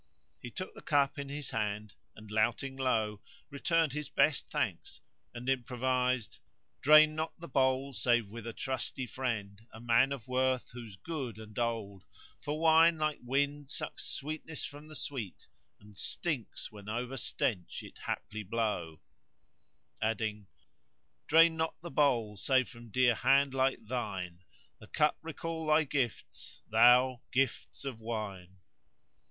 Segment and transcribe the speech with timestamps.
[0.39, 4.99] He took the cup in his hand and, louting low, returned his best thanks
[5.31, 6.39] and improvised:—
[6.81, 10.95] "Drain not the bowl save with a trusty friend * A man of worth whose
[10.95, 12.03] good old blood all know:
[12.39, 17.83] For wine, like wind, sucks sweetness from the sweet * And stinks when over stench
[17.83, 19.01] it haply blow:"
[20.01, 20.47] Adding:—
[21.27, 25.83] Drain not the bowl; save from dear hand like thine * The cup recall thy
[25.83, 28.57] gifts; thou, gifts of wine."